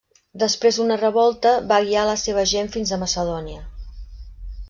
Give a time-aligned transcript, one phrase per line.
[0.43, 3.63] Després d'una revolta, va guiar la seva gent fins a Macedònia.